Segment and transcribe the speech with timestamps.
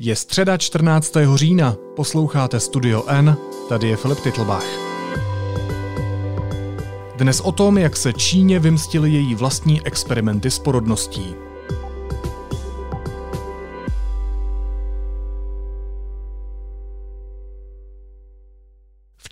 [0.00, 1.12] Je středa 14.
[1.34, 3.36] října, posloucháte Studio N,
[3.68, 4.64] tady je Filip Titlbach.
[7.16, 11.47] Dnes o tom, jak se Číně vymstily její vlastní experimenty s porodností.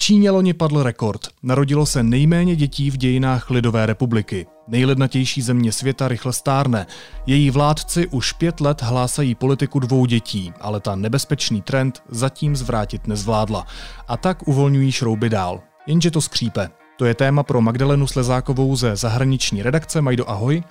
[0.07, 1.21] Číně loni padl rekord.
[1.43, 4.47] Narodilo se nejméně dětí v dějinách Lidové republiky.
[4.69, 6.87] Nejlednatější země světa rychle stárne.
[7.27, 13.07] Její vládci už pět let hlásají politiku dvou dětí, ale ta nebezpečný trend zatím zvrátit
[13.07, 13.67] nezvládla.
[14.09, 15.61] A tak uvolňují šrouby dál.
[15.87, 16.69] Jenže to skřípe.
[16.99, 20.03] To je téma pro Magdalenu Slezákovou ze zahraniční redakce.
[20.03, 20.63] Majdo, ahoj.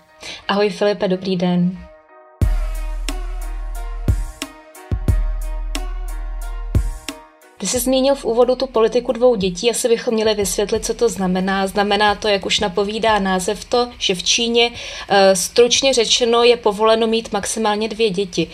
[0.48, 1.78] Ahoj Filipe, dobrý den.
[7.66, 11.10] Ty jsi zmínil v úvodu tu politiku dvou dětí, asi bychom měli vysvětlit, co to
[11.10, 11.68] znamená.
[11.68, 14.72] Znamená to, jak už napovídá název to, že v Číně
[15.10, 18.48] eh, stručně řečeno je povoleno mít maximálně dvě děti.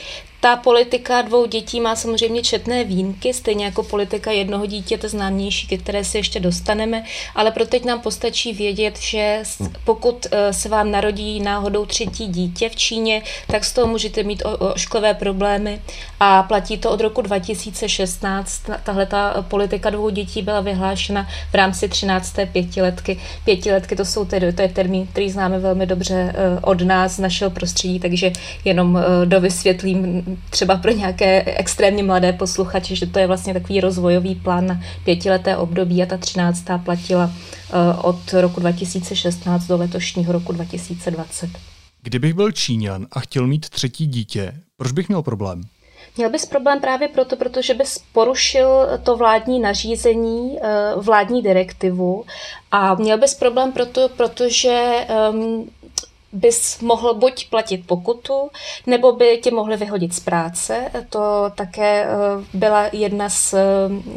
[0.44, 5.78] Ta politika dvou dětí má samozřejmě četné výjimky, stejně jako politika jednoho dítěte známější, ke
[5.78, 7.04] které se ještě dostaneme,
[7.36, 9.44] ale pro teď nám postačí vědět, že
[9.84, 14.44] pokud eh, se vám narodí náhodou třetí dítě v Číně, tak z toho můžete mít
[14.60, 15.82] ošklivé problémy
[16.20, 18.62] a platí to od roku 2016.
[18.84, 22.36] Tahle ta politika dvou dětí byla vyhlášena v rámci 13.
[22.52, 23.20] pětiletky.
[23.46, 27.20] Pětiletky to jsou tedy, to je termín, který známe velmi dobře eh, od nás, z
[27.20, 28.32] našeho prostředí, takže
[28.66, 34.36] jenom eh, dovysvětlím třeba pro nějaké extrémně mladé posluchače, že to je vlastně takový rozvojový
[34.36, 40.54] plán na pětileté období a ta třináctá platila eh, od roku 2016 do letošního roku
[40.54, 41.50] 2020.
[42.04, 45.62] Kdybych byl Číňan a chtěl mít třetí dítě, proč bych měl problém?
[46.18, 52.26] Měl bys problém právě proto, protože bys porušil to vládní nařízení, eh, vládní direktivu
[52.72, 55.70] a měl bys problém proto, protože um,
[56.34, 58.50] bys mohl buď platit pokutu,
[58.88, 60.92] nebo by tě mohli vyhodit z práce.
[61.10, 62.08] To také eh,
[62.54, 63.60] byla jedna z, eh,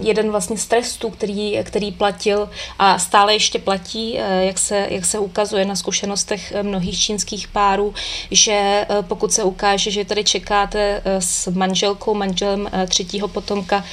[0.01, 5.05] jeden vlastně z trestů, který, který platil a stále ještě platí, eh, jak se, jak
[5.05, 7.95] se ukazuje na zkušenostech mnohých čínských párů,
[8.31, 13.85] že pokud se ukáže, že tady čekáte s manželkou, manželem třetího potomka,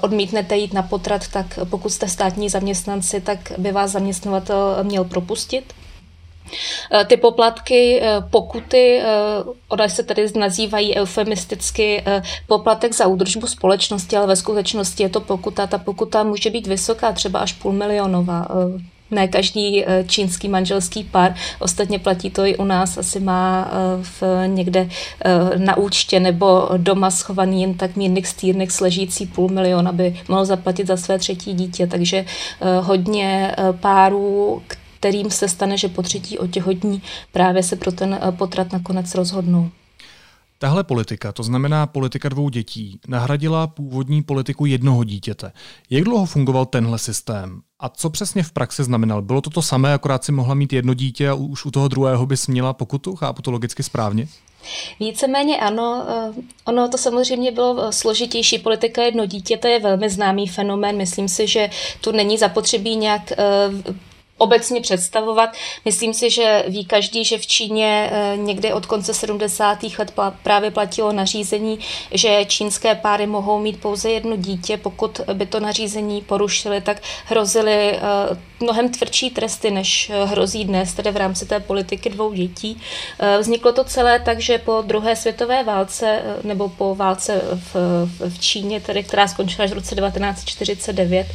[0.00, 5.77] odmítnete jít na potrat, tak pokud jste státní zaměstnanci, tak by vás zaměstnavatel měl propustit.
[6.90, 9.06] Eh, ty poplatky, eh, pokuty, eh,
[9.68, 12.04] ona se tady nazývají eufemisticky
[12.46, 15.66] poplatek za údržbu společnosti, ale ve skutečnosti je to pokuta.
[15.66, 18.46] Ta pokuta může být vysoká, třeba až půl milionová.
[19.10, 23.70] Ne každý čínský manželský pár, ostatně platí to i u nás, asi má
[24.02, 24.88] v někde
[25.56, 30.86] na účtě nebo doma schovaný jen tak mírných stýrnek sležící půl milion, aby mohl zaplatit
[30.86, 31.86] za své třetí dítě.
[31.86, 32.24] Takže
[32.80, 34.62] hodně párů,
[35.00, 39.70] kterým se stane, že po třetí otěhotní právě se pro ten eh, potrat nakonec rozhodnou.
[40.60, 45.52] Tahle politika, to znamená politika dvou dětí, nahradila původní politiku jednoho dítěte.
[45.90, 47.60] Jak dlouho fungoval tenhle systém?
[47.80, 49.22] A co přesně v praxi znamenal?
[49.22, 52.26] Bylo to to samé, akorát si mohla mít jedno dítě a už u toho druhého
[52.26, 53.16] bys měla pokutu?
[53.16, 54.28] Chápu to logicky správně?
[55.00, 58.58] Víceméně ano, eh, ono to samozřejmě bylo eh, složitější.
[58.58, 60.96] Politika jedno dítěte je velmi známý fenomén.
[60.96, 61.70] Myslím si, že
[62.00, 63.32] tu není zapotřebí nějak
[64.38, 65.50] obecně představovat.
[65.84, 69.78] Myslím si, že ví každý, že v Číně eh, někdy od konce 70.
[69.98, 71.78] let právě platilo nařízení,
[72.12, 74.76] že čínské páry mohou mít pouze jedno dítě.
[74.76, 78.00] Pokud by to nařízení porušili, tak hrozily eh,
[78.60, 82.80] mnohem tvrdší tresty, než eh, hrozí dnes, tedy v rámci té politiky dvou dětí.
[83.40, 87.76] Vzniklo to celé tak, že po druhé světové válce, nebo po válce v,
[88.28, 91.26] v Číně, tedy, která skončila až v roce 1949,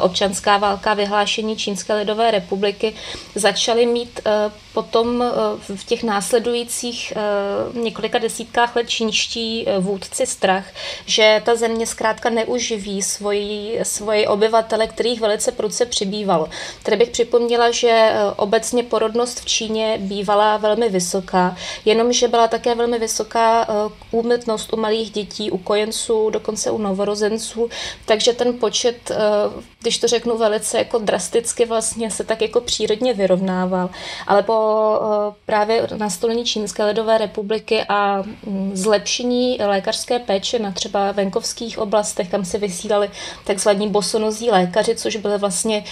[0.00, 2.94] občanská válka vyhlášení Čínské lidové republiky,
[3.34, 10.64] začaly mít eh, potom eh, v těch následujících eh, několika desítkách let čínští vůdci strach,
[11.06, 16.48] že ta země zkrátka neuživí svoji, svoji obyvatele, kterých velice prudce přibývalo.
[16.82, 22.98] Tady bych připomněla, že obecně porodnost v Číně bývala velmi vysoká, jenomže byla také velmi
[22.98, 23.66] vysoká
[24.10, 27.68] úmrtnost u malých dětí, u kojenců, dokonce u novorozenců,
[28.04, 29.12] takže ten počet,
[29.80, 33.90] když to řeknu velice jako drasticky, vlastně se tak jako přírodně vyrovnával.
[34.26, 35.00] Ale po
[35.46, 42.44] právě nastolení Čínské lidové republiky a mm, zlepšení lékařské péče na třeba venkovských oblastech, kam
[42.44, 43.10] se vysílali
[43.44, 45.84] takzvaní bosonozí lékaři, což byly vlastně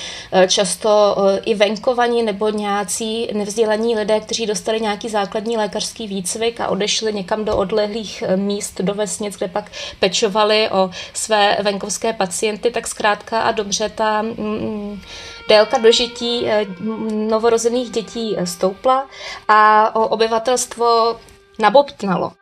[0.60, 6.68] často eh, i venkovaní nebo nějací nevzdělaní lidé, kteří dostali nějaký základní lékařský výcvik a
[6.68, 9.70] odešli někam do odlehlých míst, do vesnic, kde pak
[10.00, 15.00] pečovali o své venkovské pacienty, tak zkrátka a dobře ta mm, mm,
[15.48, 16.66] délka dožití eh,
[17.10, 19.06] novorozených dětí eh, stoupla
[19.48, 21.16] a obyvatelstvo
[21.58, 22.39] nabobtnalo.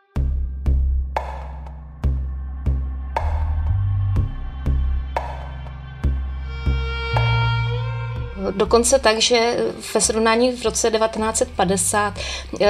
[8.51, 9.57] Dokonce tak, že
[9.93, 12.13] ve srovnání v roce 1950,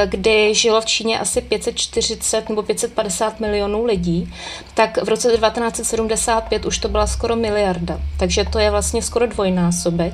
[0.06, 4.34] kdy žilo v Číně asi 540 nebo 550 milionů lidí,
[4.74, 8.00] tak v roce 1975 už to byla skoro miliarda.
[8.20, 10.14] Takže to je vlastně skoro dvojnásobek.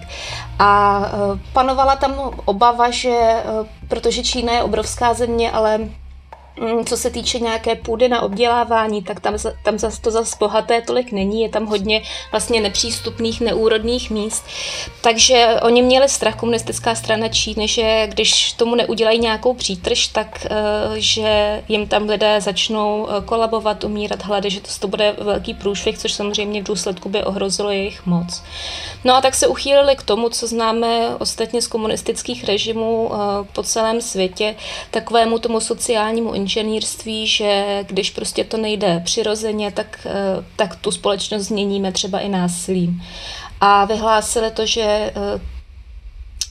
[0.60, 1.02] A
[1.54, 3.20] panovala tam obava, že
[3.88, 5.80] protože Čína je obrovská země, ale
[6.86, 11.12] co se týče nějaké půdy na obdělávání, tak tam, tam zase to zase bohaté tolik
[11.12, 14.46] není, je tam hodně vlastně nepřístupných, neúrodných míst.
[15.02, 20.50] Takže oni měli strach, komunistická strana Číny, že když tomu neudělají nějakou přítrž, tak eh,
[20.96, 25.98] že jim tam lidé začnou eh, kolabovat, umírat hlady, že to, to bude velký průšvih,
[25.98, 28.44] což samozřejmě v důsledku by ohrozilo jejich moc.
[29.04, 33.18] No a tak se uchýlili k tomu, co známe ostatně z komunistických režimů eh,
[33.54, 34.56] po celém světě,
[34.92, 41.42] takovému tomu sociálnímu inženýrství, že když prostě to nejde přirozeně, tak, eh, tak tu společnost
[41.42, 43.02] změníme třeba i násilím.
[43.62, 45.12] A vyhlásili to, že eh,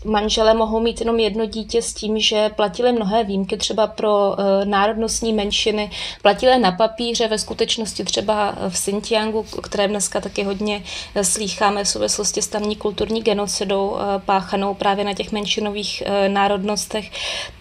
[0.04, 4.36] manželé mohou mít jenom jedno dítě s tím, že platili mnohé výjimky třeba pro uh,
[4.64, 5.90] národnostní menšiny,
[6.22, 10.82] platili na papíře, ve skutečnosti třeba v Xinjiangu, které dneska taky hodně
[11.22, 17.10] slýcháme v souvislosti s tamní kulturní genocidou páchanou právě na těch menšinových národnostech,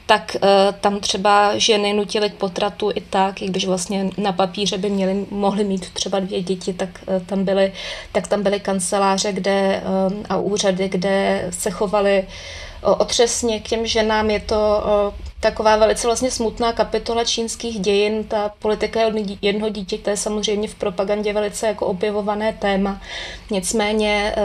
[0.05, 0.49] tak uh,
[0.81, 5.25] tam třeba ženy nutily k potratu i tak, i když vlastně na papíře by měly,
[5.31, 7.73] mohly mít třeba dvě děti, tak, uh, tam, byly,
[8.11, 12.27] tak tam byly kanceláře kde, uh, a úřady, kde se chovaly
[12.81, 14.29] otřesně k těm ženám.
[14.29, 14.83] Je to
[15.39, 18.23] taková velice vlastně smutná kapitola čínských dějin.
[18.23, 18.99] Ta politika
[19.41, 23.01] jednoho dítě, to je samozřejmě v propagandě velice jako objevované téma.
[23.51, 24.35] Nicméně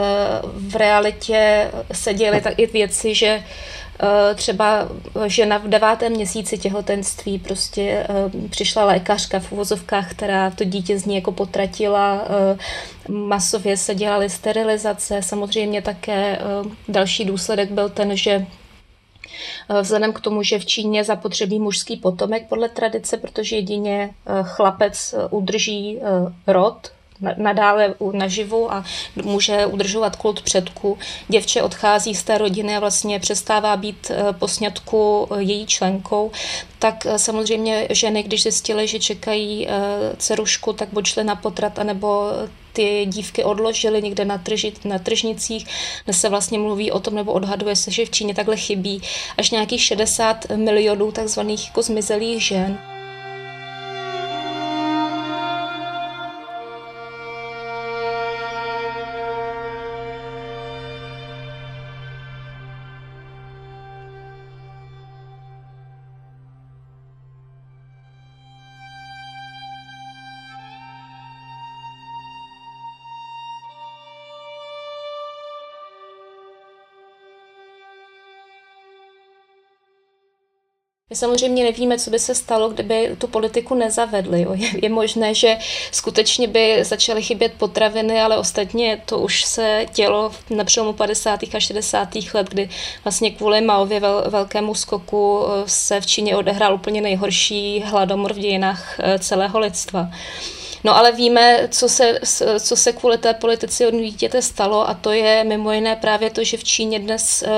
[0.45, 3.43] v realitě se děly tak i věci, že
[3.88, 3.88] Eh,
[4.35, 4.89] třeba
[5.27, 11.05] žena v devátém měsíci těhotenství prostě eh, přišla lékařka v uvozovkách, která to dítě z
[11.05, 12.25] ní jako potratila.
[12.25, 12.59] Eh,
[13.13, 15.23] masově se dělaly sterilizace.
[15.23, 16.39] Samozřejmě také
[16.89, 18.47] další důsledek byl ten, že
[19.81, 24.11] Vzhledem k tomu, že v Číně zapotřebí mužský potomek podle tradice, protože jedině
[24.43, 25.99] chlapec udrží
[26.47, 26.91] rod,
[27.37, 28.85] nadále naživu a
[29.23, 30.99] může udržovat kult předku.
[31.29, 36.31] Děvče odchází z té rodiny a vlastně přestává být eh, po sňatku eh, její členkou,
[36.79, 39.69] tak eh, samozřejmě ženy, když zjistily, že čekají
[40.17, 42.31] cerušku, tak buď šly na potrat, anebo
[42.73, 45.67] ty dívky odložily někde na, trži, na tržnicích.
[46.05, 49.03] Dnes se vlastně mluví o tom, nebo odhaduje se, že v Číně takhle chybí
[49.39, 52.79] až nějakých 60 milionů takzvaných jako zmizelých žen.
[81.11, 84.43] My samozřejmě nevíme, co by se stalo, kdyby tu politiku nezavedli.
[84.43, 84.53] Jo.
[84.55, 85.57] Je, je možné, že
[85.93, 91.41] skutečně by začaly chybět potraviny, ale ostatně to už se dělo na přelomu 50.
[91.55, 92.09] a 60.
[92.35, 92.69] let, kdy
[93.05, 98.39] vlastně kvůli Maově vel, velkému skoku eh, se v Číně odehrál úplně nejhorší hladomor v
[98.39, 100.09] dějinách eh, celého lidstva.
[100.85, 102.21] No ale víme, co se,
[102.61, 106.45] co se kvůli té politici od dítěte stalo a to je mimo jiné právě to,
[106.45, 107.49] že v Číně dnes eh,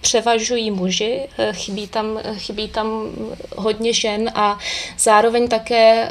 [0.00, 3.10] převažují muži, eh, chybí tam, chybí tam
[3.56, 4.58] hodně žen a
[4.98, 6.08] zároveň také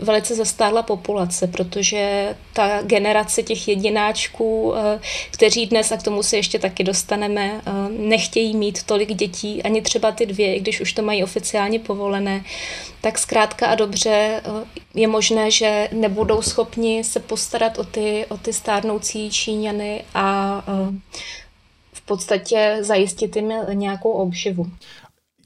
[0.00, 6.36] velice zastárla populace, protože ta generace těch jedináčků, eh, kteří dnes, a k tomu se
[6.36, 7.60] ještě taky dostaneme,
[7.98, 12.44] nechtějí mít tolik dětí, ani třeba ty dvě, i když už to mají oficiálně povolené,
[13.00, 14.42] tak zkrátka a dobře
[14.94, 20.62] je možné, že nebudou schopni se postarat o ty, o ty stárnoucí Číňany a
[22.08, 24.66] podstatě zajistit jim nějakou obživu.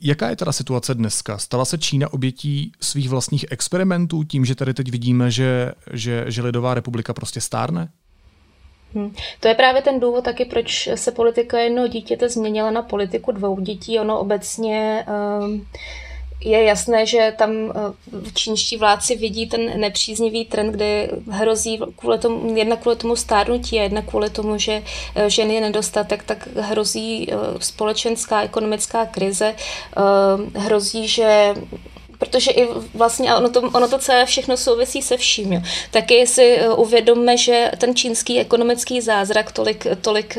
[0.05, 1.39] Jaká je teda situace dneska?
[1.39, 6.43] Stala se Čína obětí svých vlastních experimentů tím, že tady teď vidíme, že, že, že
[6.43, 7.89] Lidová republika prostě stárne?
[8.95, 9.15] Hmm.
[9.41, 13.61] To je právě ten důvod taky, proč se politika jednoho dítěte změnila na politiku dvou
[13.61, 13.99] dětí.
[13.99, 15.07] Ono obecně
[15.41, 15.67] um,
[16.45, 22.57] je jasné, že tam eh, čínští vládci vidí ten nepříznivý trend, kdy hrozí kvůli tomu,
[22.57, 24.83] jedna kvůli tomu stárnutí a jedna kvůli tomu, že
[25.15, 29.55] eh, ženy je nedostatek, tak hrozí eh, společenská ekonomická krize,
[30.55, 31.55] hrozí, že
[32.19, 35.53] protože i vlastně ono to, ono to celé všechno souvisí se vším.
[35.53, 35.61] Jo.
[35.91, 40.39] Taky si uvědomme, že ten čínský ekonomický zázrak tolik, tolik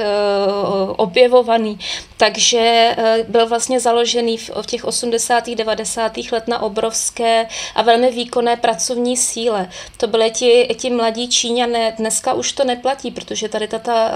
[0.96, 1.80] objevovaný,
[2.24, 2.96] takže
[3.28, 5.50] byl vlastně založený v, těch 80.
[5.50, 6.18] 90.
[6.32, 9.70] let na obrovské a velmi výkonné pracovní síle.
[9.98, 14.12] To byly ti, ti mladí Číňané, dneska už to neplatí, protože tady ta, ta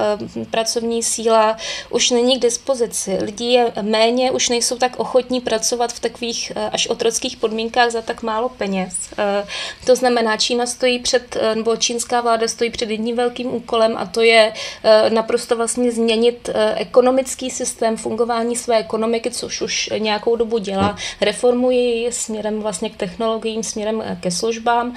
[0.52, 1.58] pracovní síla
[1.90, 3.18] už není k dispozici.
[3.22, 8.24] Lidí je méně, už nejsou tak ochotní pracovat v takových až otrockých podmínkách za tak
[8.24, 8.94] málo peněz.
[9.86, 14.22] To znamená, Čína stojí před, nebo čínská vláda stojí před jedním velkým úkolem a to
[14.22, 14.54] je
[15.10, 22.60] naprosto vlastně změnit ekonomický systém fungování své ekonomiky, což už nějakou dobu dělá, reformují směrem
[22.60, 24.96] vlastně k technologiím, směrem ke službám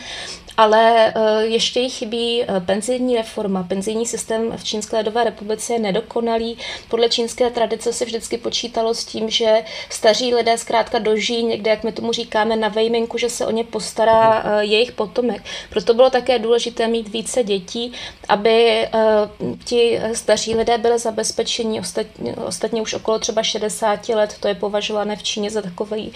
[0.61, 3.63] ale eh, ještě jí chybí eh, penzijní reforma.
[3.63, 6.59] Penzijní systém v Čínské ledové republice je nedokonalý.
[6.89, 11.85] Podle čínské tradice se vždycky počítalo s tím, že staří lidé zkrátka dožijí někde, jak
[11.85, 15.43] my tomu říkáme, na vejminku, že se o ně postará eh, jejich potomek.
[15.71, 17.93] Proto bylo také důležité mít více dětí,
[18.29, 18.89] aby
[19.65, 25.17] ti staří lidé byli zabezpečeni, ostatně, ostatně už okolo třeba 60 let, to je považované
[25.17, 26.13] v Číně za, takový,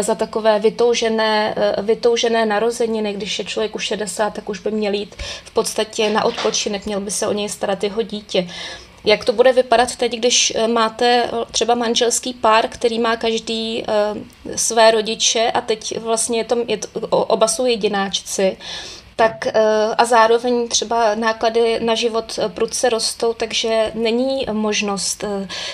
[0.00, 5.14] za takové vytoužené, vytoužené narozeniny, když je člověk už 60, tak už by měl jít
[5.44, 8.48] v podstatě na odpočinek, měl by se o něj starat jeho dítě.
[9.04, 13.82] Jak to bude vypadat teď, když eh, máte eh, třeba manželský pár, který má každý
[13.82, 18.56] uh, své rodiče a teď vlastně je to, je to, oba jsou jedináčci,
[19.16, 19.46] tak
[19.98, 25.24] a zároveň třeba náklady na život prudce rostou, takže není možnost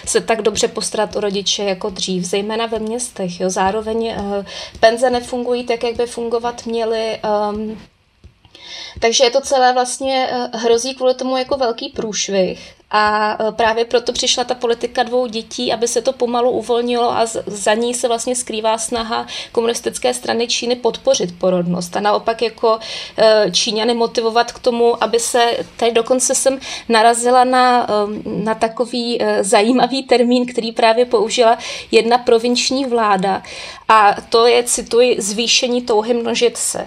[0.06, 3.40] se tak dobře postarat o rodiče jako dřív, zejména ve městech.
[3.40, 3.50] Jo.
[3.50, 4.14] Zároveň
[4.80, 7.18] penze nefungují tak, jak by fungovat měly.
[9.00, 12.74] Takže je to celé vlastně eh, hrozí kvůli tomu jako velký průšvih.
[12.90, 17.26] A eh, právě proto přišla ta politika dvou dětí, aby se to pomalu uvolnilo a
[17.46, 22.78] za ní se vlastně skrývá snaha komunistické strany Číny podpořit porodnost a naopak jako
[23.18, 26.58] eh, Číňany motivovat k tomu, aby se, tady dokonce jsem
[26.88, 27.86] narazila na,
[28.24, 31.58] na takový zajímavý termín, který právě použila
[31.90, 33.42] jedna provinční vláda
[33.88, 36.86] a to je, cituji, zvýšení touhy množit se.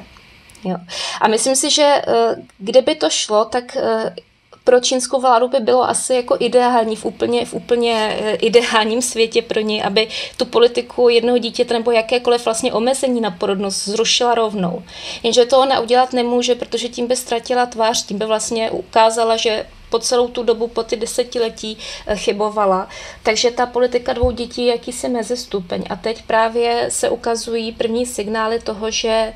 [0.64, 0.78] Jo.
[1.22, 4.16] A myslím si, že eh, kdyby to šlo, tak eh,
[4.64, 9.42] pro čínskou vládu by bylo asi jako ideální, v úplně, v úplně eh, ideálním světě
[9.42, 14.84] pro ní, aby tu politiku jednoho dítěte nebo jakékoliv vlastně omezení na porodnost zrušila rovnou.
[15.24, 19.66] Jenže to ona udělat nemůže, protože tím by ztratila tvář, tím by vlastně ukázala, že
[19.90, 21.78] po celou tu dobu, po ty desetiletí
[22.16, 22.88] chybovala.
[23.24, 25.84] Takže ta politika dvou dětí je jakýsi mezistupeň.
[25.90, 29.34] A teď právě se ukazují první signály toho, že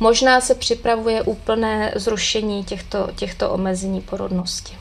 [0.00, 4.78] Možná se připravuje úplné zrušení těchto, těchto omezení porodnosti.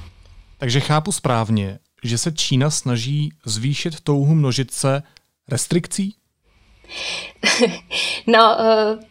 [0.57, 5.03] Takže chápu správně, že se Čína snaží zvýšit touhu množit se
[5.47, 6.15] restrikcí?
[8.27, 9.03] no, uh,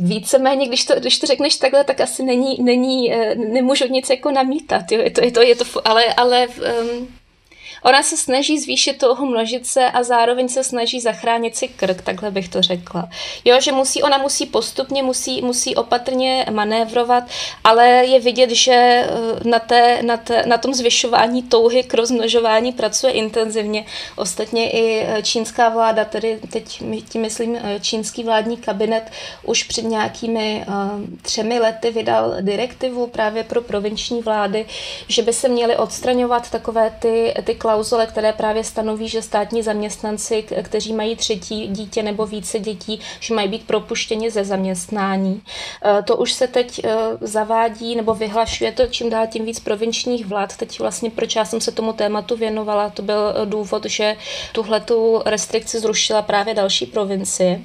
[0.00, 4.30] víceméně, když to, když to řekneš takhle, tak asi není, není uh, nemůžu nic jako
[4.30, 5.00] namítat, jo?
[5.00, 7.08] Je to, je to, je to, ale, ale um,
[7.84, 12.48] Ona se snaží zvýšit toho množice a zároveň se snaží zachránit si krk, takhle bych
[12.48, 13.08] to řekla.
[13.44, 17.24] Jo, že musí, ona musí postupně, musí, musí opatrně manévrovat,
[17.64, 19.08] ale je vidět, že eh,
[19.48, 23.86] na, té, na, té, na tom zvyšování touhy k rozmnožování pracuje intenzivně.
[24.16, 29.10] Ostatně i eh, čínská vláda, tedy teď tím myslím eh, čínský vládní kabinet,
[29.44, 30.66] už před nějakými
[31.22, 34.66] třemi lety vydal direktivu právě pro provinční vlády,
[35.08, 40.44] že by se měly odstraňovat takové ty, ty klauzule, které právě stanoví, že státní zaměstnanci,
[40.62, 45.42] kteří mají třetí dítě nebo více dětí, že mají být propuštěni ze zaměstnání.
[45.98, 50.26] E, to už se teď e, zavádí nebo vyhlašuje to čím dál tím víc provinčních
[50.26, 50.56] vlád.
[50.56, 54.16] Teď vlastně, proč já jsem se tomu tématu věnovala, to byl důvod, že
[54.52, 54.82] tuhle
[55.24, 57.60] restrikci zrušila právě další provincie.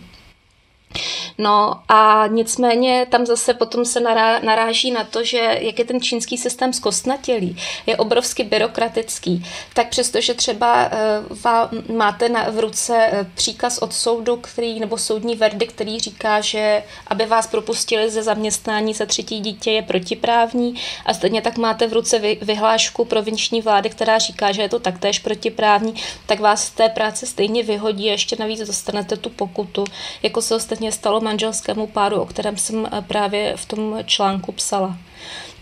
[1.38, 4.00] No a nicméně tam zase potom se
[4.44, 10.34] naráží na to, že jak je ten čínský systém zkostnatělý, je obrovsky byrokratický, tak přestože
[10.34, 10.90] třeba
[11.30, 16.42] uh, máte na, v ruce uh, příkaz od soudu, který, nebo soudní verdikt, který říká,
[16.42, 20.76] že aby vás propustili ze zaměstnání za třetí dítě je protiprávní
[21.06, 24.80] a stejně tak máte v ruce vy, vyhlášku provinční vlády, která říká, že je to
[24.80, 29.84] taktéž protiprávní, tak vás z té práce stejně vyhodí a ještě navíc dostanete tu pokutu,
[30.24, 34.98] jako se ostatně stalo manželskému páru, o kterém jsem eh, právě v tom článku psala.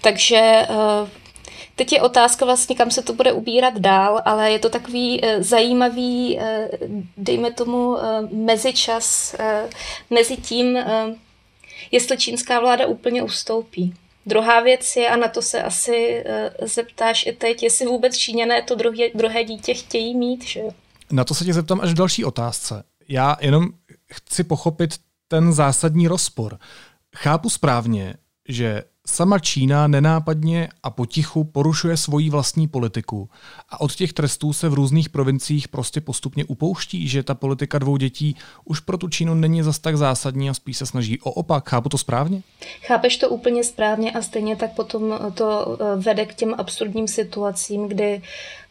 [0.01, 1.23] Takže eh,
[1.75, 5.43] Teď je otázka vlastně, kam se to bude ubírat dál, ale je to takový eh,
[5.43, 6.39] zajímavý,
[7.17, 7.97] dejme tomu,
[8.31, 9.35] mezičas
[10.09, 10.77] mezi tím,
[11.91, 13.93] jestli čínská vláda úplně ustoupí.
[14.25, 16.23] Druhá věc je, a na to se asi
[16.61, 20.43] zeptáš i teď, jestli vůbec Číňané to druhé, druhé dítě chtějí mít.
[20.43, 20.61] Že?
[21.11, 22.83] Na to se tě zeptám až v další otázce.
[23.07, 23.69] Já jenom
[24.13, 24.93] chci pochopit
[25.27, 26.59] ten zásadní rozpor.
[27.15, 28.15] Chápu správně,
[28.47, 33.29] že sama Čína nenápadně a potichu porušuje svoji vlastní politiku
[33.69, 37.97] a od těch trestů se v různých provinciích prostě postupně upouští, že ta politika dvou
[37.97, 41.69] dětí už pro tu Čínu není zas tak zásadní a spíš se snaží o opak.
[41.69, 42.41] Chápu to správně?
[42.81, 47.87] Chápeš to úplně správně a stejně tak potom to eh, vede k těm absurdním situacím,
[47.87, 48.21] kdy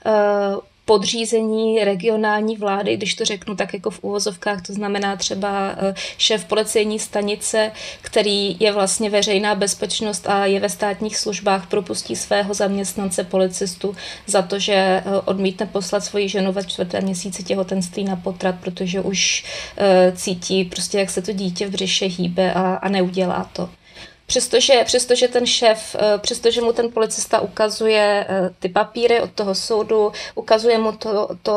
[0.07, 5.95] uh, podřízení regionální vlády, když to řeknu tak jako v úvozovkách, to znamená třeba eh,
[6.19, 7.73] šéf policejní stanice,
[8.03, 13.97] který je vlastně veřejná bezpečnost a je ve státních službách, propustí svého zaměstnance policistu
[14.27, 19.01] za to, že eh, odmítne poslat svoji ženu ve čtvrtém měsíci těhotenství na potrat, protože
[19.01, 19.45] už
[19.77, 23.69] eh, cítí prostě, jak se to dítě v břiše hýbe a, a neudělá to.
[24.33, 29.55] Přestože, přestože ten šéf, eh, přestože mu ten policista ukazuje eh, ty papíry od toho
[29.55, 31.55] soudu, ukazuje mu to, to,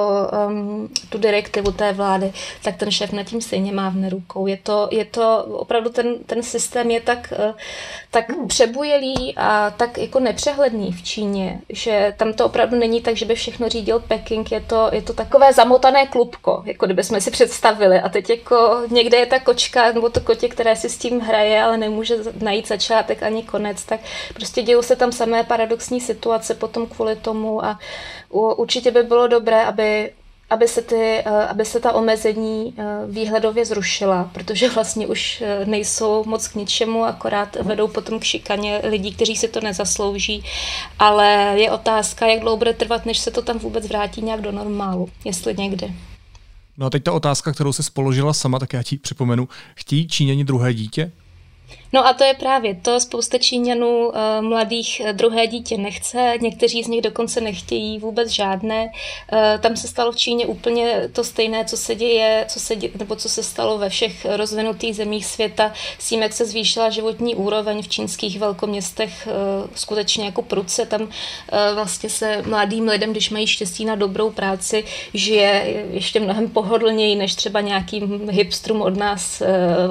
[0.47, 4.47] um, tu direktivu té vlády, tak ten šéf nad tím stejně má v nerukou.
[4.47, 7.53] Je to, je to opravdu ten, ten systém je tak, eh,
[8.11, 13.25] tak přebujelý a tak jako nepřehledný v Číně, že tam to opravdu není tak, že
[13.25, 17.31] by všechno řídil Peking, je to, je to takové zamotané klubko, jako kdyby jsme si
[17.31, 17.99] představili.
[17.99, 21.63] A teď jako někde je ta kočka nebo to kotě, které si s tím hraje,
[21.63, 23.99] ale nemůže najít najít začátek ani konec, tak
[24.33, 27.79] prostě dějou se tam samé paradoxní situace potom kvůli tomu a
[28.29, 30.11] určitě by bylo dobré, aby
[30.49, 35.65] aby se, ty, eh, aby se ta omezení eh, výhledově zrušila, protože vlastně už eh,
[35.65, 40.43] nejsou moc k ničemu, akorát vedou potom k šikaně lidí, kteří si to nezaslouží.
[40.99, 44.51] Ale je otázka, jak dlouho bude trvat, než se to tam vůbec vrátí nějak do
[44.51, 45.93] normálu, jestli někdy.
[46.77, 49.49] No a teď ta otázka, kterou se spoložila sama, tak já ti připomenu.
[49.75, 51.11] Chtějí Číňani druhé dítě?
[51.95, 56.83] No a to je právě to, spousta Číňanů eh, mladých eh, druhé dítě nechce, někteří
[56.83, 58.91] z nich dokonce nechtějí vůbec žádné.
[59.33, 62.91] Eh, tam se stalo v Číně úplně to stejné, co se děje, co se děje,
[62.99, 67.35] nebo co se stalo ve všech rozvinutých zemích světa, s tím, jak se zvýšila životní
[67.35, 69.27] úroveň v čínských velkoměstech
[69.75, 70.85] skutečně jako pruce.
[70.85, 71.09] Tam
[71.73, 74.83] vlastně se mladým lidem, když mají štěstí na dobrou práci,
[75.13, 79.41] žije ještě mnohem pohodlněji, než třeba nějakým hipstrům od nás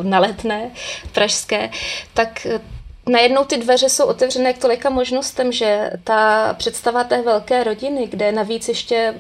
[0.03, 0.71] na letné
[1.13, 1.71] pražské
[2.15, 2.61] tak eh,
[3.09, 8.33] najednou ty dveře jsou otevřené k tolika možnostem, že ta představa té velké rodiny, kde
[8.33, 9.15] navíc ještě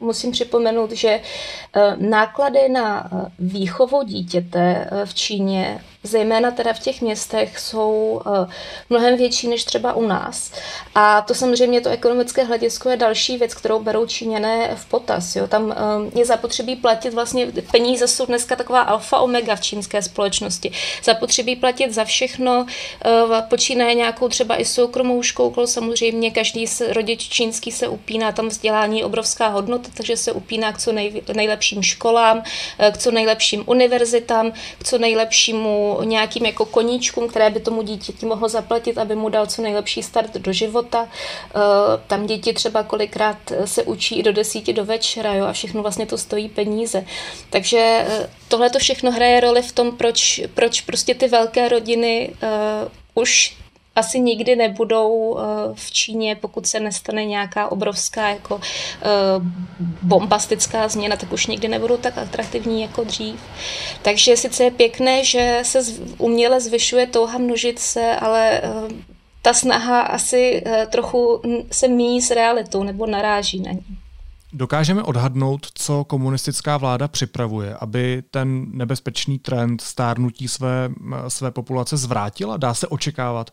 [0.00, 7.02] musím připomenout, že eh, náklady na eh, výchovu dítěte v Číně zejména teda v těch
[7.02, 8.52] městech, jsou eh,
[8.90, 10.52] mnohem větší než třeba u nás.
[10.94, 15.36] A to samozřejmě to ekonomické hledisko je další věc, kterou berou Číňané v potaz.
[15.36, 15.46] Jo.
[15.46, 20.72] Tam eh, je zapotřebí platit vlastně, peníze jsou dneska taková alfa omega v čínské společnosti.
[21.04, 22.66] Zapotřebí platit za všechno,
[23.04, 28.98] eh, počínaje nějakou třeba i soukromou školkou, samozřejmě každý rodič čínský se upíná, tam vzdělání
[28.98, 32.42] je obrovská hodnota, takže se upíná k co nej, nejlepším školám,
[32.92, 38.48] k co nejlepším univerzitám, k co nejlepšímu nějakým jako koníčkům, které by tomu dítěti mohlo
[38.48, 41.08] zaplatit, aby mu dal co nejlepší start do života.
[41.08, 41.58] Eh,
[42.06, 46.06] tam děti třeba kolikrát se učí i do desíti do večera jo, a všechno vlastně
[46.06, 47.04] to stojí peníze.
[47.50, 52.32] Takže eh, tohle to všechno hraje roli v tom, proč, proč prostě ty velké rodiny
[53.14, 53.56] už
[53.96, 55.42] asi nikdy nebudou eh,
[55.74, 58.60] v Číně, pokud se nestane nějaká obrovská jako
[59.02, 59.08] eh,
[60.02, 63.40] bombastická změna, tak už nikdy nebudou tak atraktivní jako dřív.
[64.02, 65.78] Takže sice je pěkné, že se
[66.18, 68.70] uměle zvyšuje touha množit se, ale eh,
[69.42, 73.84] ta snaha asi trochu se míjí s realitou nebo naráží na ní.
[74.56, 80.90] Dokážeme odhadnout, co komunistická vláda připravuje, aby ten nebezpečný trend stárnutí své,
[81.28, 82.56] své populace zvrátila?
[82.56, 83.50] Dá se očekávat,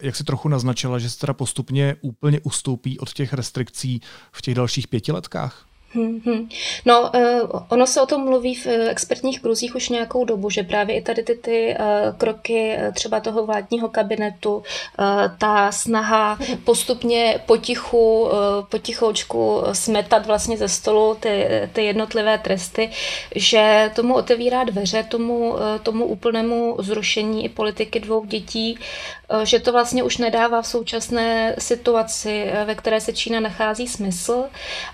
[0.00, 4.00] jak si trochu naznačila, že se teda postupně úplně ustoupí od těch restrikcí
[4.32, 5.66] v těch dalších pětiletkách?
[5.94, 6.48] Hmm, hmm.
[6.84, 10.62] No, uh, ono se o tom mluví v uh, expertních kruzích už nějakou dobu, že
[10.62, 14.62] právě i tady ty, ty uh, kroky třeba toho vládního kabinetu,
[15.38, 18.28] ta snaha postupně potichu,
[18.70, 22.90] potichoučku smetat vlastně ze stolu ty, ty jednotlivé tresty,
[23.34, 28.78] že tomu otevírá dveře, tomu, tomu úplnému zrušení i politiky dvou dětí,
[29.44, 34.44] že to vlastně už nedává v současné situaci, ve které se Čína nachází smysl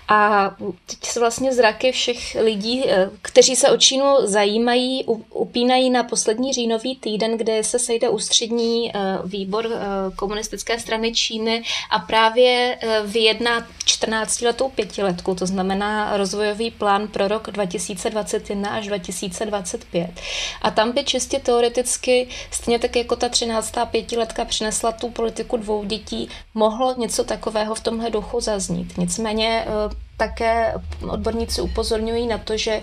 [0.07, 0.51] a
[0.91, 6.53] teď se vlastně zraky všech lidí, eh, kteří se o Čínu zajímají, upínají na poslední
[6.53, 9.79] říjnový týden, kde se sejde ústřední eh, výbor eh,
[10.15, 18.69] komunistické strany Číny a právě vyjedná 14-letou pětiletku, to znamená rozvojový plán pro rok 2021
[18.69, 20.09] až 2025.
[20.61, 23.73] A tam by čistě teoreticky, stejně tak jako ta 13.
[23.91, 28.97] pětiletka přinesla tu politiku dvou dětí, mohlo něco takového v tomhle duchu zaznít.
[28.97, 29.65] Nicméně
[30.21, 30.73] také
[31.09, 32.81] odborníci upozorňují na to, že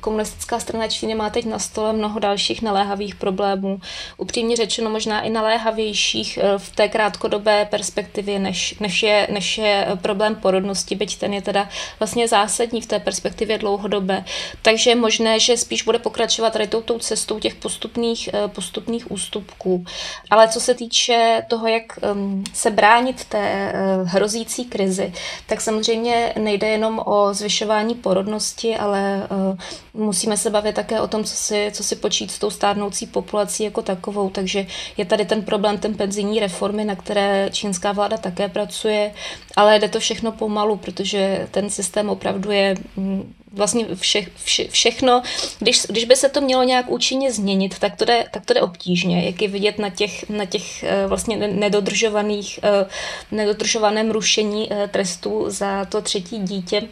[0.00, 3.80] komunistická strana Číny má teď na stole mnoho dalších naléhavých problémů.
[4.16, 10.34] Upřímně řečeno možná i naléhavějších v té krátkodobé perspektivě, než, než, je, než je problém
[10.34, 14.24] porodnosti, byť ten je teda vlastně zásadní v té perspektivě dlouhodobé.
[14.62, 19.84] Takže je možné, že spíš bude pokračovat tady tou cestou těch postupných, postupných ústupků.
[20.30, 23.72] Ale co se týče toho, jak um, se bránit té
[24.04, 25.12] hrozící krizi,
[25.46, 25.93] tak samozřejmě
[26.38, 31.70] nejde jenom o zvyšování porodnosti, ale uh, musíme se bavit také o tom, co si,
[31.72, 34.30] co si počít s tou stárnoucí populací jako takovou.
[34.30, 39.12] Takže je tady ten problém ten penzijní reformy, na které čínská vláda také pracuje,
[39.56, 45.22] ale jde to všechno pomalu, protože ten systém opravdu je mm, vlastně vše, vše, všechno,
[45.58, 48.60] když, když by se to mělo nějak účinně změnit, tak to jde, tak to jde
[48.60, 52.86] obtížně, jak je vidět na těch, na těch eh, vlastně nedodržovaných, eh,
[53.30, 56.82] nedodržovaném rušení eh, trestů za to třetí dítě.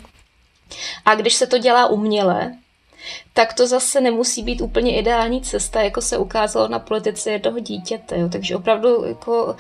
[1.05, 2.53] A když se to dělá uměle,
[3.33, 8.18] tak to zase nemusí být úplně ideální cesta, jako se ukázalo na politice jednoho dítěte.
[8.18, 8.29] Jo.
[8.29, 9.57] Takže opravdu jako,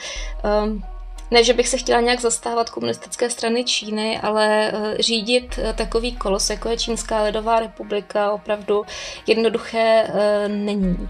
[0.64, 0.84] um,
[1.32, 6.16] ne, že bych se chtěla nějak zastávat komunistické strany Číny, ale uh, řídit uh, takový
[6.16, 8.82] kolos, jako je Čínská lidová republika, opravdu
[9.26, 11.08] jednoduché uh, není.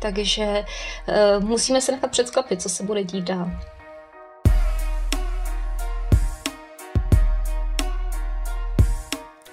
[0.00, 0.64] Takže
[1.38, 3.50] musíme se nechat předskapit, co se bude dít dál.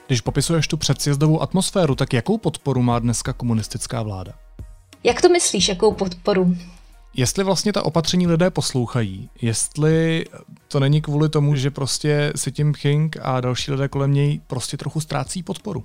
[0.08, 4.34] Když popisuješ tu předsjezdovou atmosféru, tak jakou podporu má dneska komunistická vláda?
[5.04, 6.56] Jak to myslíš, jakou podporu?
[7.14, 10.26] Jestli vlastně ta opatření lidé poslouchají, jestli
[10.68, 14.78] to není kvůli tomu, že prostě si tím King a další lidé kolem něj prostě
[14.78, 15.84] trochu ztrácí podporu.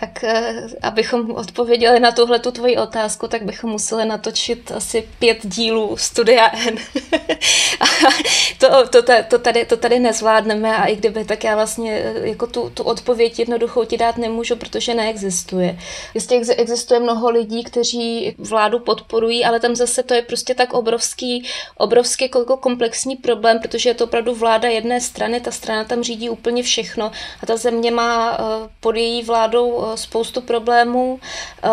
[0.00, 5.46] Tak eh, abychom odpověděli na tuhle tu tvoji otázku, tak bychom museli natočit asi pět
[5.46, 6.76] dílů Studia N.
[8.58, 12.46] to, to, to, tady, to tady nezvládneme a i kdyby, tak já vlastně eh, jako
[12.46, 15.78] tu, tu odpověď jednoduchou ti dát nemůžu, protože neexistuje.
[16.14, 21.48] Jistě existuje mnoho lidí, kteří vládu podporují, ale tam zase to je prostě tak obrovský,
[21.76, 26.30] obrovský jako komplexní problém, protože je to opravdu vláda jedné strany, ta strana tam řídí
[26.30, 27.10] úplně všechno
[27.42, 31.20] a ta země má eh, pod její vládou Eh, spoustu problémů.
[31.64, 31.70] Eh,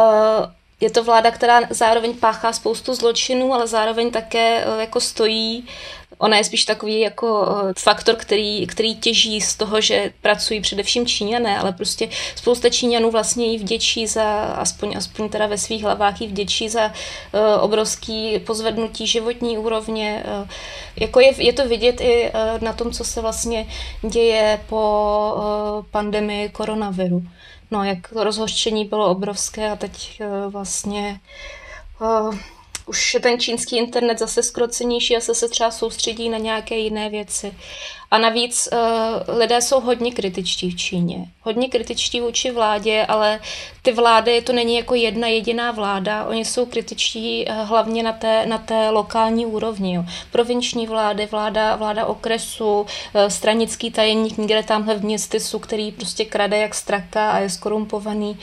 [0.81, 5.65] je to vláda, která zároveň páchá spoustu zločinů, ale zároveň také eh, jako stojí
[6.17, 7.47] Ona je spíš takový jako
[7.79, 13.45] faktor, který, který těží z toho, že pracují především Číňané, ale prostě spousta Číňanů vlastně
[13.45, 16.93] jí vděčí za, aspoň, aspoň teda ve svých hlavách jí vděčí za uh,
[17.59, 20.23] obrovský pozvednutí životní úrovně.
[20.25, 20.47] Uh,
[20.95, 23.67] jako je, je to vidět i uh, na tom, co se vlastně
[24.01, 27.23] děje po uh, pandemii koronaviru
[27.73, 31.19] no, jak rozhořčení bylo obrovské a teď uh, vlastně
[32.01, 32.36] uh,
[32.86, 37.53] už je ten čínský internet zase skrocenější a se třeba soustředí na nějaké jiné věci.
[38.13, 41.26] A navíc uh, lidé jsou hodně kritičtí v Číně.
[41.41, 43.39] Hodně kritičtí vůči vládě, ale
[43.82, 48.45] ty vlády, to není jako jedna jediná vláda, oni jsou kritičtí uh, hlavně na té,
[48.45, 49.95] na té lokální úrovni.
[49.95, 50.04] Jo.
[50.32, 52.86] Provinční vlády, vláda, vláda okresu, uh,
[53.28, 58.39] stranický tajemník někde tamhle v městysu, který prostě krade jak straka a je skorumpovaný.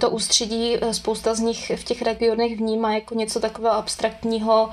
[0.00, 4.68] To ústředí spousta z nich v těch regionech vnímá jako něco takového abstraktního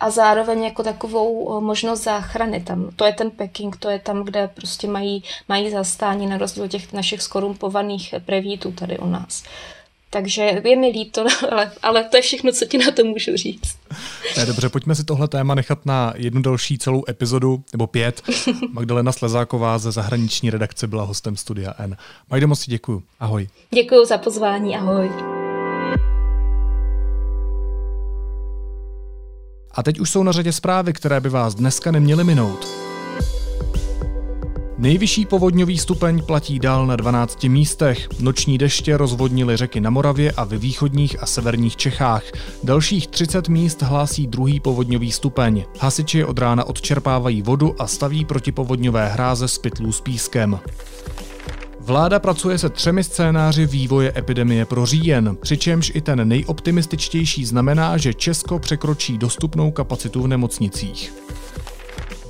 [0.00, 2.90] a zároveň jako takovou možnost záchrany tam.
[2.96, 6.92] To je ten Peking, to je tam, kde prostě mají, mají zastání na rozdíl těch
[6.92, 9.42] našich skorumpovaných prevítů tady u nás.
[10.10, 13.76] Takže je mi líto, ale, ale to je všechno, co ti na to můžu říct.
[14.36, 18.22] Ne, dobře, pojďme si tohle téma nechat na jednu další celou epizodu, nebo pět.
[18.72, 21.96] Magdalena Slezáková ze zahraniční redakce byla hostem Studia N.
[22.30, 23.02] Majde, moc děkuju.
[23.20, 23.48] Ahoj.
[23.74, 25.10] Děkuju za pozvání, ahoj.
[29.72, 32.86] A teď už jsou na řadě zprávy, které by vás dneska neměly minout.
[34.78, 38.08] Nejvyšší povodňový stupeň platí dál na 12 místech.
[38.20, 42.22] Noční deště rozvodnily řeky na Moravě a ve východních a severních Čechách.
[42.64, 45.64] Dalších 30 míst hlásí druhý povodňový stupeň.
[45.80, 50.58] Hasiči od rána odčerpávají vodu a staví protipovodňové hráze z pytlů s pískem.
[51.80, 58.14] Vláda pracuje se třemi scénáři vývoje epidemie pro říjen, přičemž i ten nejoptimističtější znamená, že
[58.14, 61.12] Česko překročí dostupnou kapacitu v nemocnicích.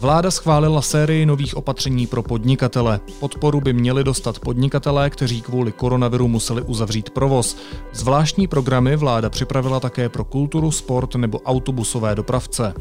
[0.01, 3.01] Vláda schválila sérii nových opatření pro podnikatele.
[3.21, 7.57] Podporu by měli dostat podnikatelé, kteří kvůli koronaviru museli uzavřít provoz.
[7.93, 12.75] Zvláštní programy vláda připravila také pro kulturu, sport nebo autobusové dopravce.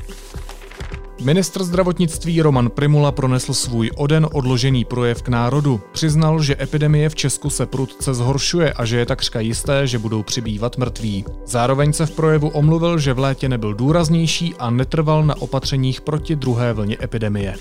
[1.21, 5.81] Ministr zdravotnictví Roman Primula pronesl svůj oden odložený projev k národu.
[5.91, 10.23] Přiznal, že epidemie v Česku se prudce zhoršuje a že je takřka jisté, že budou
[10.23, 11.25] přibývat mrtví.
[11.45, 16.35] Zároveň se v projevu omluvil, že v létě nebyl důraznější a netrval na opatřeních proti
[16.35, 17.55] druhé vlně epidemie.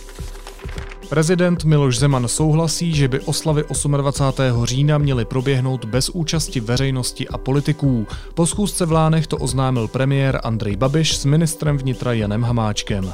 [1.09, 3.65] Prezident Miloš Zeman souhlasí, že by oslavy
[3.97, 4.67] 28.
[4.67, 8.07] října měly proběhnout bez účasti veřejnosti a politiků.
[8.35, 13.13] Po schůzce v Lánech to oznámil premiér Andrej Babiš s ministrem vnitra Janem Hamáčkem.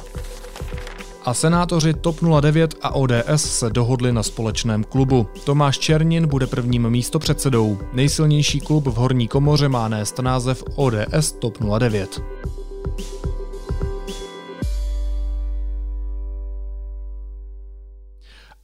[1.25, 5.27] A senátoři TOP 09 a ODS se dohodli na společném klubu.
[5.43, 7.77] Tomáš Černin bude prvním místopředsedou.
[7.93, 12.21] Nejsilnější klub v horní komoře má nést název ODS TOP 09.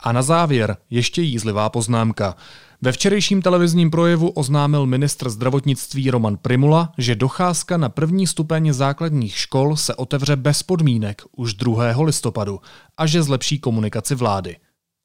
[0.07, 2.35] A na závěr ještě jízlivá poznámka.
[2.81, 9.37] Ve včerejším televizním projevu oznámil ministr zdravotnictví Roman Primula, že docházka na první stupeň základních
[9.37, 12.03] škol se otevře bez podmínek už 2.
[12.03, 12.59] listopadu
[12.97, 14.57] a že zlepší komunikaci vlády.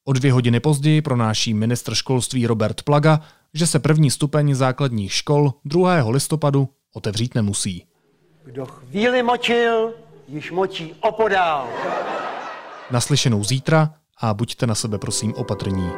[0.04, 3.20] O dvě hodiny později pronáší ministr školství Robert Plaga,
[3.54, 6.10] že se první stupeň základních škol 2.
[6.10, 7.86] listopadu otevřít nemusí.
[8.44, 9.90] Kdo chvíli močil,
[10.28, 11.68] již močí opodál.
[12.90, 15.90] Naslyšenou zítra a buďte na sebe prosím opatrní.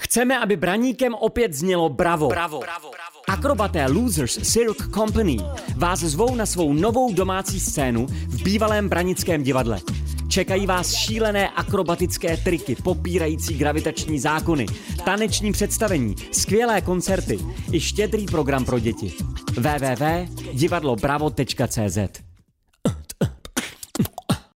[0.00, 2.28] Chceme, aby braníkem opět znělo bravo.
[2.28, 2.60] Bravo.
[2.60, 2.90] bravo.
[3.28, 5.36] Akrobaté Losers Cirque Company
[5.76, 9.80] vás zvou na svou novou domácí scénu v bývalém branickém divadle.
[10.28, 14.66] Čekají vás šílené akrobatické triky, popírající gravitační zákony,
[15.04, 17.38] taneční představení, skvělé koncerty
[17.72, 19.12] i štědrý program pro děti.
[19.56, 22.27] www.divadlobravo.cz